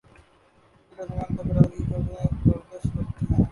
[0.91, 3.43] کے درمیان تکرار کی خبریں گردش کرتی ہیں